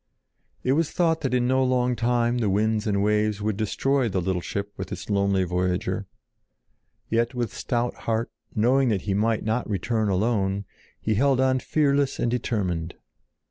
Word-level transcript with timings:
It 0.63 0.71
was 0.71 0.89
thought 0.89 1.21
that 1.21 1.31
in 1.35 1.47
no 1.47 1.63
long 1.63 1.95
time 1.95 2.39
the 2.39 2.49
winds 2.49 2.87
and 2.87 2.95
the 2.95 2.99
waves 3.01 3.39
would 3.39 3.55
destroy 3.55 4.09
the 4.09 4.19
little 4.19 4.41
ship 4.41 4.73
with 4.75 4.91
its 4.91 5.11
lonely 5.11 5.43
voyager; 5.43 6.07
yet 7.07 7.35
with 7.35 7.53
stout 7.53 7.93
heart, 7.93 8.31
knowing 8.55 8.89
that 8.89 9.01
he 9.03 9.13
might 9.13 9.43
not 9.43 9.69
return 9.69 10.09
alone, 10.09 10.65
he 10.99 11.13
held 11.13 11.39
on 11.39 11.59
fearless 11.59 12.17
and 12.17 12.31
determined. 12.31 12.95